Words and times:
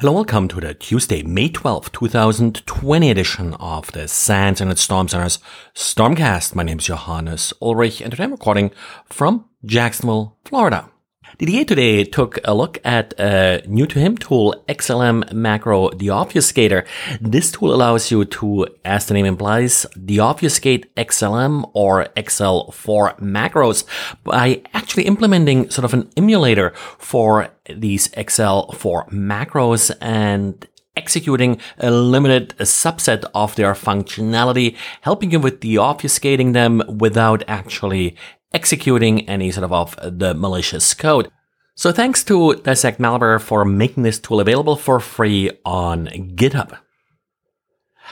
Hello, 0.00 0.12
welcome 0.12 0.46
to 0.46 0.60
the 0.60 0.74
Tuesday, 0.74 1.24
May 1.24 1.48
12th, 1.48 1.90
2020 1.90 3.10
edition 3.10 3.54
of 3.54 3.90
the 3.90 4.06
SANS 4.06 4.60
Internet 4.60 4.78
Storm 4.78 5.08
Center's 5.08 5.40
Stormcast. 5.74 6.54
My 6.54 6.62
name 6.62 6.78
is 6.78 6.84
Johannes 6.84 7.52
Ulrich 7.60 8.00
and 8.00 8.12
today 8.12 8.22
I'm 8.22 8.30
recording 8.30 8.70
from 9.06 9.46
Jacksonville, 9.64 10.36
Florida. 10.44 10.88
Didier 11.36 11.64
today 11.64 12.04
took 12.04 12.38
a 12.44 12.54
look 12.54 12.78
at 12.84 13.12
a 13.20 13.62
new 13.66 13.86
to 13.86 13.98
him 13.98 14.16
tool, 14.16 14.64
XLM 14.68 15.32
Macro 15.32 15.90
Deobfuscator. 15.90 16.86
This 17.20 17.52
tool 17.52 17.74
allows 17.74 18.10
you 18.10 18.24
to, 18.24 18.66
as 18.84 19.06
the 19.06 19.14
name 19.14 19.26
implies, 19.26 19.84
deobfuscate 19.96 20.86
XLM 20.96 21.70
or 21.74 22.06
XL4 22.16 23.20
macros 23.20 23.84
by 24.24 24.62
actually 24.72 25.04
implementing 25.04 25.70
sort 25.70 25.84
of 25.84 25.94
an 25.94 26.10
emulator 26.16 26.70
for 26.98 27.50
these 27.68 28.08
XL4 28.08 29.10
macros 29.10 29.94
and 30.00 30.66
executing 30.96 31.60
a 31.78 31.90
limited 31.92 32.48
subset 32.58 33.24
of 33.32 33.54
their 33.54 33.72
functionality, 33.74 34.76
helping 35.02 35.30
you 35.30 35.38
with 35.38 35.60
deobfuscating 35.60 36.52
them 36.54 36.82
without 36.98 37.44
actually 37.46 38.16
executing 38.52 39.28
any 39.28 39.50
sort 39.50 39.70
of, 39.70 39.98
of 39.98 40.18
the 40.18 40.34
malicious 40.34 40.94
code. 40.94 41.30
So 41.74 41.92
thanks 41.92 42.24
to 42.24 42.56
Dissect 42.56 42.98
Malware 42.98 43.40
for 43.40 43.64
making 43.64 44.02
this 44.02 44.18
tool 44.18 44.40
available 44.40 44.76
for 44.76 44.98
free 44.98 45.50
on 45.64 46.06
GitHub. 46.06 46.76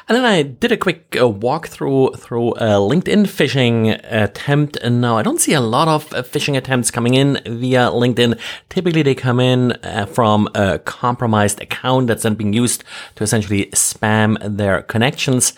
And 0.08 0.16
then 0.16 0.24
I 0.24 0.42
did 0.42 0.70
a 0.70 0.76
quick 0.76 1.16
uh, 1.16 1.24
walkthrough 1.24 2.18
through 2.18 2.52
a 2.52 2.78
LinkedIn 2.78 3.24
phishing 3.24 3.98
attempt. 4.04 4.76
And 4.76 5.00
now 5.00 5.16
I 5.16 5.22
don't 5.22 5.40
see 5.40 5.54
a 5.54 5.60
lot 5.60 5.88
of 5.88 6.12
uh, 6.12 6.22
phishing 6.22 6.56
attempts 6.56 6.90
coming 6.90 7.14
in 7.14 7.40
via 7.44 7.90
LinkedIn. 7.90 8.38
Typically 8.68 9.02
they 9.02 9.14
come 9.14 9.40
in 9.40 9.72
uh, 9.72 10.06
from 10.06 10.48
a 10.54 10.78
compromised 10.78 11.60
account 11.60 12.06
that's 12.06 12.22
then 12.22 12.34
being 12.34 12.52
used 12.52 12.84
to 13.16 13.24
essentially 13.24 13.66
spam 13.72 14.36
their 14.56 14.82
connections 14.82 15.54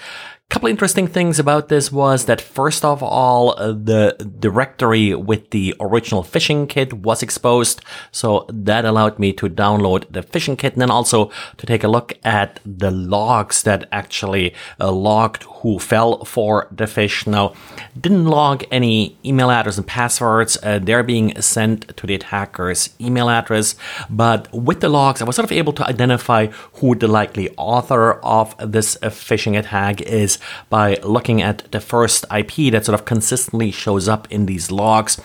couple 0.51 0.67
interesting 0.67 1.07
things 1.07 1.39
about 1.39 1.69
this 1.69 1.93
was 1.93 2.25
that 2.25 2.41
first 2.41 2.83
of 2.83 3.03
all, 3.03 3.55
the 3.57 4.17
directory 4.41 5.15
with 5.15 5.51
the 5.51 5.75
original 5.79 6.23
phishing 6.23 6.67
kit 6.67 6.91
was 6.95 7.23
exposed. 7.23 7.83
So 8.13 8.47
that 8.49 8.87
allowed 8.87 9.19
me 9.19 9.35
to 9.35 9.51
download 9.51 10.11
the 10.11 10.23
phishing 10.23 10.57
kit 10.57 10.73
and 10.73 10.81
then 10.81 10.91
also 10.91 11.31
to 11.59 11.67
take 11.67 11.85
a 11.85 11.89
look 11.89 12.15
at 12.25 12.61
the 12.65 12.91
logs 12.91 13.63
that 13.65 13.89
actually 13.93 14.55
uh, 14.81 14.91
logged 14.91 15.43
who 15.43 15.79
fell 15.79 16.25
for 16.25 16.67
the 16.71 16.85
phish. 16.85 17.27
Now, 17.27 17.53
didn't 18.01 18.25
log 18.25 18.65
any 18.71 19.19
email 19.27 19.51
address 19.51 19.77
and 19.77 19.87
passwords. 19.87 20.57
Uh, 20.63 20.79
they're 20.79 21.03
being 21.03 21.39
sent 21.43 21.95
to 21.95 22.07
the 22.07 22.15
attacker's 22.15 22.89
email 22.99 23.29
address. 23.29 23.75
But 24.09 24.51
with 24.55 24.81
the 24.81 24.89
logs, 24.89 25.21
I 25.21 25.25
was 25.25 25.37
sort 25.37 25.45
of 25.45 25.53
able 25.53 25.75
to 25.75 25.87
identify 25.87 26.47
who 26.81 26.95
the 26.95 27.09
likely 27.09 27.51
author 27.57 28.15
of 28.25 28.55
this 28.59 28.97
phishing 29.03 29.59
attack 29.59 30.01
is 30.03 30.39
by 30.69 30.97
looking 31.03 31.43
at 31.43 31.71
the 31.73 31.81
first 31.81 32.25
IP 32.35 32.73
that 32.73 32.85
sort 32.85 32.95
of 32.99 33.05
consistently 33.05 33.71
shows 33.71 34.09
up 34.09 34.31
in 34.31 34.47
these 34.47 34.71
logs. 34.71 35.21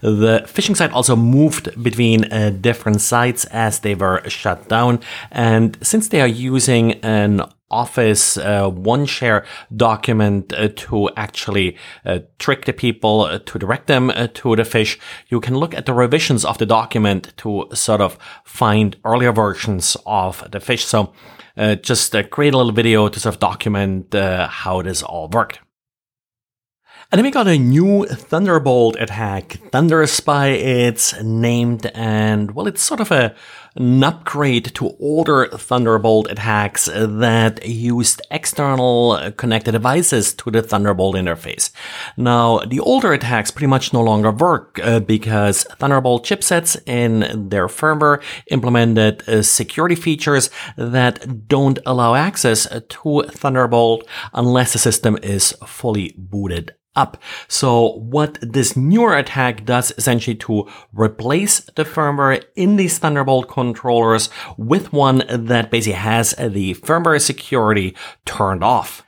The 0.00 0.42
phishing 0.46 0.76
site 0.76 0.92
also 0.92 1.16
moved 1.16 1.82
between 1.82 2.32
uh, 2.32 2.50
different 2.60 3.00
sites 3.00 3.44
as 3.46 3.80
they 3.80 3.94
were 3.94 4.22
shut 4.28 4.68
down. 4.68 5.00
And 5.30 5.78
since 5.82 6.08
they 6.08 6.20
are 6.20 6.26
using 6.26 6.92
an 7.02 7.42
Office 7.70 8.36
uh, 8.36 8.70
OneShare 8.70 9.44
document 9.74 10.52
uh, 10.52 10.68
to 10.76 11.10
actually 11.16 11.76
uh, 12.04 12.20
trick 12.38 12.64
the 12.64 12.72
people 12.72 13.22
uh, 13.22 13.40
to 13.40 13.58
direct 13.58 13.86
them 13.88 14.10
uh, 14.10 14.28
to 14.34 14.54
the 14.54 14.62
phish 14.62 14.98
You 15.28 15.40
can 15.40 15.56
look 15.56 15.74
at 15.74 15.86
the 15.86 15.92
revisions 15.92 16.44
of 16.44 16.58
the 16.58 16.66
document 16.66 17.32
to 17.38 17.68
sort 17.74 18.00
of 18.00 18.18
find 18.44 18.96
earlier 19.04 19.32
versions 19.32 19.96
of 20.06 20.48
the 20.50 20.58
phish 20.58 20.84
So 20.84 21.12
uh, 21.56 21.74
just 21.74 22.14
create 22.30 22.54
a 22.54 22.56
little 22.56 22.72
video 22.72 23.08
to 23.08 23.18
sort 23.18 23.34
of 23.34 23.40
document 23.40 24.14
how 24.14 24.82
this 24.82 25.02
all 25.02 25.28
worked. 25.28 25.58
And 27.12 27.20
then 27.20 27.24
we 27.24 27.30
got 27.30 27.46
a 27.46 27.56
new 27.56 28.04
Thunderbolt 28.04 28.96
attack. 28.98 29.60
ThunderSpy, 29.70 30.56
it's 30.56 31.14
named, 31.22 31.86
and 31.94 32.50
well, 32.50 32.66
it's 32.66 32.82
sort 32.82 32.98
of 32.98 33.12
a, 33.12 33.32
an 33.76 34.02
upgrade 34.02 34.74
to 34.74 34.96
older 34.98 35.46
Thunderbolt 35.46 36.28
attacks 36.28 36.86
that 36.92 37.64
used 37.64 38.22
external 38.32 39.30
connected 39.36 39.70
devices 39.70 40.34
to 40.34 40.50
the 40.50 40.62
Thunderbolt 40.62 41.14
interface. 41.14 41.70
Now, 42.16 42.58
the 42.58 42.80
older 42.80 43.12
attacks 43.12 43.52
pretty 43.52 43.68
much 43.68 43.92
no 43.92 44.02
longer 44.02 44.32
work 44.32 44.80
uh, 44.82 44.98
because 44.98 45.62
Thunderbolt 45.78 46.24
chipsets 46.24 46.76
in 46.88 47.50
their 47.50 47.68
firmware 47.68 48.20
implemented 48.50 49.28
uh, 49.28 49.42
security 49.42 49.94
features 49.94 50.50
that 50.76 51.46
don't 51.46 51.78
allow 51.86 52.16
access 52.16 52.66
to 52.88 53.22
Thunderbolt 53.28 54.08
unless 54.34 54.72
the 54.72 54.80
system 54.80 55.16
is 55.22 55.52
fully 55.64 56.12
booted 56.18 56.74
up. 56.96 57.16
So 57.46 57.98
what 57.98 58.38
this 58.40 58.76
newer 58.76 59.16
attack 59.16 59.64
does 59.64 59.92
essentially 59.96 60.36
to 60.36 60.68
replace 60.92 61.60
the 61.60 61.84
firmware 61.84 62.44
in 62.56 62.76
these 62.76 62.98
Thunderbolt 62.98 63.48
controllers 63.48 64.28
with 64.56 64.92
one 64.92 65.22
that 65.28 65.70
basically 65.70 65.92
has 65.92 66.32
the 66.32 66.74
firmware 66.74 67.20
security 67.20 67.94
turned 68.24 68.64
off. 68.64 69.05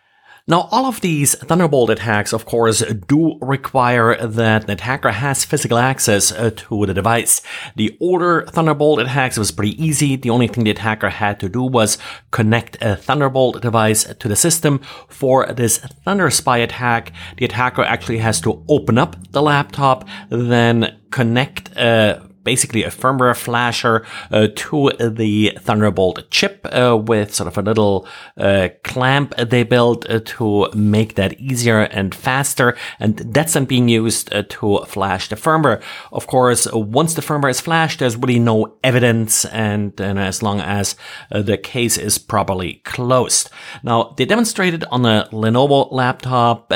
Now, 0.51 0.67
all 0.71 0.87
of 0.87 1.03
these 1.03 1.35
Thunderbolt 1.35 1.91
attacks, 1.91 2.33
of 2.33 2.47
course, 2.47 2.83
do 3.07 3.39
require 3.43 4.17
that 4.27 4.67
the 4.67 4.73
attacker 4.73 5.11
has 5.11 5.45
physical 5.45 5.77
access 5.77 6.33
uh, 6.33 6.51
to 6.57 6.87
the 6.87 6.95
device. 6.95 7.43
The 7.77 7.95
older 8.01 8.47
Thunderbolt 8.49 8.99
attacks 8.99 9.39
was 9.39 9.51
pretty 9.51 9.83
easy. 9.83 10.17
The 10.17 10.31
only 10.31 10.49
thing 10.49 10.65
the 10.65 10.71
attacker 10.71 11.11
had 11.11 11.39
to 11.41 11.51
do 11.51 11.63
was 11.63 11.99
connect 12.31 12.79
a 12.81 12.97
Thunderbolt 12.97 13.61
device 13.61 14.05
to 14.05 14.27
the 14.27 14.37
system. 14.37 14.79
For 15.09 15.53
this 15.53 15.81
ThunderSpy 16.07 16.65
attack, 16.65 17.13
the 17.37 17.45
attacker 17.45 17.83
actually 17.83 18.19
has 18.19 18.41
to 18.41 18.65
open 18.71 18.97
up 18.97 19.17
the 19.33 19.43
laptop, 19.43 20.09
then 20.31 20.99
connect 21.11 21.77
a 21.77 22.28
basically 22.53 22.83
a 22.83 22.91
firmware 23.03 23.37
flasher 23.37 23.97
uh, 24.31 24.49
to 24.55 24.91
the 24.99 25.53
Thunderbolt 25.61 26.31
chip 26.31 26.67
uh, 26.73 26.97
with 26.97 27.35
sort 27.35 27.49
of 27.49 27.59
a 27.59 27.63
little 27.71 28.07
uh, 28.39 28.69
clamp 28.85 29.35
they 29.37 29.65
built 29.65 30.09
uh, 30.09 30.21
to 30.25 30.71
make 30.75 31.15
that 31.17 31.39
easier 31.39 31.81
and 31.99 32.15
faster. 32.15 32.75
And 32.99 33.19
that's 33.35 33.53
then 33.53 33.67
being 33.67 33.91
used 33.91 34.33
uh, 34.33 34.45
to 34.57 34.67
flash 34.87 35.29
the 35.29 35.37
firmware. 35.37 35.83
Of 36.11 36.27
course, 36.27 36.67
once 36.73 37.13
the 37.13 37.27
firmware 37.29 37.51
is 37.51 37.61
flashed, 37.61 37.99
there's 37.99 38.17
really 38.17 38.39
no 38.39 38.79
evidence. 38.83 39.45
And, 39.45 40.01
and 40.01 40.19
as 40.19 40.43
long 40.43 40.61
as 40.61 40.97
uh, 41.31 41.43
the 41.43 41.59
case 41.59 41.99
is 41.99 42.17
properly 42.17 42.81
closed. 42.85 43.51
Now, 43.83 44.15
they 44.17 44.25
demonstrated 44.25 44.85
on 44.91 45.05
a 45.05 45.29
Lenovo 45.33 45.93
laptop 45.93 46.73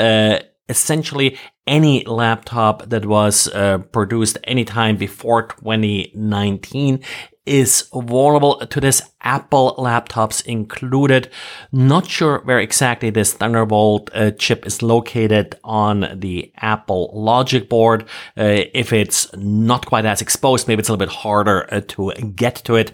essentially 0.73 1.39
any 1.67 2.05
laptop 2.05 2.89
that 2.89 3.07
was 3.07 3.47
uh, 3.49 3.79
produced 3.93 4.39
anytime 4.45 4.97
before 4.97 5.43
2019 5.47 7.01
is 7.45 7.89
vulnerable 7.93 8.65
to 8.67 8.81
this 8.81 9.03
Apple 9.23 9.75
laptops 9.77 10.45
included. 10.47 11.29
Not 11.73 12.07
sure 12.07 12.41
where 12.45 12.61
exactly 12.61 13.11
this 13.11 13.33
Thunderbolt 13.35 14.11
uh, 14.15 14.31
chip 14.33 14.65
is 14.65 14.81
located 14.81 15.57
on 15.65 16.09
the 16.21 16.53
Apple 16.59 17.11
logic 17.13 17.69
board. 17.69 18.05
Uh, 18.37 18.71
if 18.75 18.93
it's 18.93 19.35
not 19.37 19.87
quite 19.87 20.05
as 20.05 20.23
exposed, 20.23 20.69
maybe 20.69 20.81
it's 20.81 20.89
a 20.89 20.93
little 20.93 21.07
bit 21.07 21.15
harder 21.15 21.67
uh, 21.75 21.81
to 21.89 22.13
get 22.37 22.57
to 22.57 22.77
it. 22.77 22.93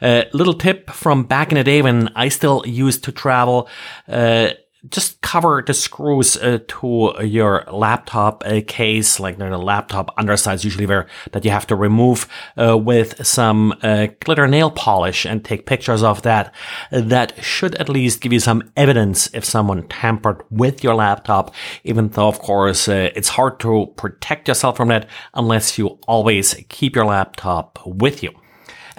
Uh, 0.00 0.22
little 0.32 0.54
tip 0.54 0.90
from 0.90 1.24
back 1.24 1.50
in 1.50 1.58
the 1.58 1.64
day 1.64 1.82
when 1.82 2.08
I 2.14 2.28
still 2.28 2.62
used 2.66 3.02
to 3.04 3.12
travel 3.12 3.68
uh, 4.08 4.50
just 4.88 5.20
cover 5.20 5.62
the 5.66 5.74
screws 5.74 6.36
uh, 6.36 6.58
to 6.66 7.14
your 7.22 7.64
laptop 7.70 8.42
uh, 8.46 8.60
case, 8.66 9.20
like 9.20 9.36
the 9.38 9.58
laptop 9.58 10.14
undersides 10.16 10.64
usually 10.64 10.86
where 10.86 11.06
that 11.32 11.44
you 11.44 11.50
have 11.50 11.66
to 11.66 11.76
remove 11.76 12.26
uh, 12.56 12.76
with 12.76 13.26
some 13.26 13.74
uh, 13.82 14.08
glitter 14.20 14.48
nail 14.48 14.70
polish 14.70 15.26
and 15.26 15.44
take 15.44 15.66
pictures 15.66 16.02
of 16.02 16.22
that. 16.22 16.54
That 16.90 17.42
should 17.42 17.74
at 17.74 17.88
least 17.88 18.20
give 18.20 18.32
you 18.32 18.40
some 18.40 18.70
evidence 18.76 19.28
if 19.34 19.44
someone 19.44 19.86
tampered 19.88 20.42
with 20.50 20.82
your 20.82 20.94
laptop, 20.94 21.54
even 21.84 22.08
though 22.08 22.28
of 22.28 22.38
course 22.38 22.88
uh, 22.88 23.10
it's 23.14 23.28
hard 23.28 23.60
to 23.60 23.92
protect 23.96 24.48
yourself 24.48 24.76
from 24.76 24.88
that 24.88 25.08
unless 25.34 25.76
you 25.78 25.98
always 26.06 26.54
keep 26.68 26.96
your 26.96 27.06
laptop 27.06 27.78
with 27.84 28.22
you. 28.22 28.32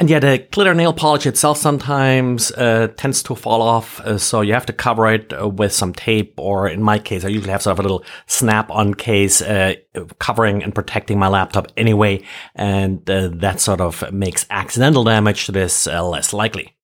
And 0.02 0.10
yeah, 0.10 0.18
the 0.18 0.48
glitter 0.50 0.74
nail 0.74 0.94
polish 0.94 1.28
itself 1.28 1.60
sometimes 1.60 2.52
uh, 2.54 2.88
tends 2.98 3.22
to 3.22 3.36
fall 3.36 3.62
off, 3.62 4.00
uh, 4.00 4.18
so 4.18 4.42
you 4.42 4.52
have 4.54 4.66
to 4.66 4.74
cover 4.74 5.08
it 5.14 5.32
uh, 5.32 5.48
with 5.48 5.74
some 5.74 5.94
tape, 5.94 6.34
or 6.40 6.68
in 6.68 6.82
my 6.82 6.98
case, 6.98 7.24
I 7.24 7.28
usually 7.28 7.52
have 7.52 7.62
sort 7.62 7.74
of 7.74 7.80
a 7.82 7.84
little 7.84 8.04
snap-on 8.26 8.96
case 8.96 9.44
uh, 9.44 9.76
covering 10.18 10.64
and 10.64 10.74
protecting 10.74 11.20
my 11.20 11.28
laptop 11.28 11.68
anyway, 11.78 12.24
and 12.56 13.08
uh, 13.08 13.30
that 13.32 13.60
sort 13.60 13.80
of 13.80 14.12
makes 14.12 14.48
accidental 14.50 15.04
damage 15.04 15.46
to 15.46 15.52
this 15.52 15.86
less 15.86 16.34
likely. 16.34 16.76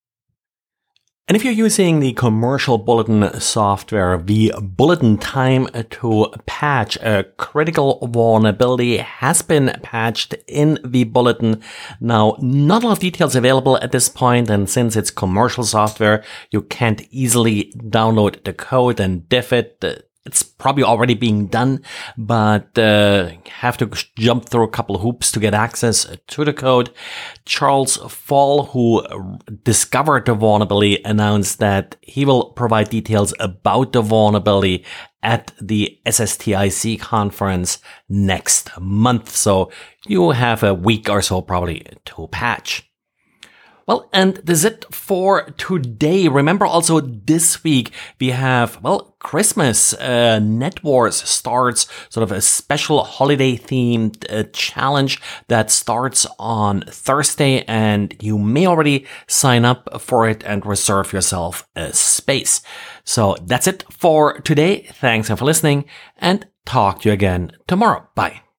And 1.30 1.36
if 1.36 1.44
you're 1.44 1.52
using 1.52 2.00
the 2.00 2.14
commercial 2.14 2.80
vBulletin 2.80 3.42
software, 3.42 4.18
the 4.18 4.54
vBulletin 4.56 5.18
time 5.20 5.68
to 5.90 6.34
patch 6.46 6.96
a 7.02 7.26
critical 7.36 8.00
vulnerability 8.08 9.00
has 9.00 9.42
been 9.42 9.78
patched 9.84 10.36
in 10.48 10.80
the 10.86 11.04
vBulletin. 11.04 11.62
Now, 12.00 12.38
not 12.40 12.84
a 12.84 12.88
lot 12.88 12.94
of 12.94 13.00
details 13.00 13.36
available 13.36 13.78
at 13.80 13.92
this 13.92 14.08
point, 14.08 14.50
and 14.50 14.70
since 14.70 14.96
it's 14.96 15.12
commercial 15.12 15.66
software, 15.66 16.24
you 16.50 16.62
can't 16.62 17.02
easily 17.12 17.74
download 17.76 18.42
the 18.46 18.54
code 18.54 19.02
and 19.02 19.28
diff 19.28 19.52
it 19.52 19.80
uh, 19.82 19.96
it's 20.28 20.44
probably 20.44 20.84
already 20.84 21.14
being 21.14 21.48
done, 21.48 21.82
but 22.18 22.78
uh, 22.78 23.32
have 23.46 23.78
to 23.78 23.90
jump 24.18 24.50
through 24.50 24.66
a 24.66 24.70
couple 24.70 24.96
of 24.96 25.02
hoops 25.02 25.32
to 25.32 25.40
get 25.40 25.54
access 25.54 26.06
to 26.28 26.46
the 26.46 26.54
code. 26.54 26.92
Charles 27.46 27.96
Fol, 27.96 28.66
who 28.66 29.08
discovered 29.64 30.26
the 30.26 30.34
vulnerability, 30.34 31.02
announced 31.06 31.60
that 31.60 31.96
he 32.02 32.26
will 32.26 32.52
provide 32.52 32.90
details 32.90 33.34
about 33.40 33.94
the 33.94 34.02
vulnerability 34.02 34.86
at 35.24 35.54
the 35.62 35.98
SSTIC 36.06 37.00
conference 37.00 37.80
next 38.10 38.70
month. 38.80 39.30
So 39.36 39.72
you 40.06 40.32
have 40.32 40.62
a 40.62 40.74
week 40.74 41.10
or 41.10 41.22
so 41.22 41.42
probably 41.42 41.86
to 42.06 42.28
patch. 42.28 42.87
Well, 43.88 44.10
and 44.12 44.36
that's 44.44 44.66
it 44.66 44.86
for 44.94 45.44
today. 45.52 46.28
Remember 46.28 46.66
also 46.66 47.00
this 47.00 47.64
week 47.64 47.92
we 48.20 48.32
have, 48.32 48.84
well, 48.84 49.16
Christmas. 49.20 49.94
Uh, 49.94 50.40
NetWars 50.42 51.26
starts 51.26 51.88
sort 52.10 52.24
of 52.24 52.34
a 52.34 52.42
special 52.42 53.04
holiday 53.06 53.56
themed 53.56 54.26
uh, 54.30 54.44
challenge 54.52 55.22
that 55.48 55.72
starts 55.72 56.28
on 56.38 56.82
Thursday 56.82 57.64
and 57.64 58.14
you 58.22 58.38
may 58.38 58.68
already 58.68 59.06
sign 59.28 59.64
up 59.64 60.02
for 60.02 60.28
it 60.28 60.44
and 60.44 60.66
reserve 60.66 61.14
yourself 61.14 61.66
a 61.76 61.94
space. 61.94 62.62
So 63.06 63.38
that's 63.46 63.68
it 63.68 63.86
for 63.90 64.40
today. 64.42 64.90
Thanks 64.96 65.30
for 65.30 65.46
listening 65.46 65.86
and 66.18 66.46
talk 66.66 67.02
to 67.02 67.10
you 67.10 67.14
again 67.14 67.54
tomorrow. 67.68 68.06
Bye. 68.16 68.47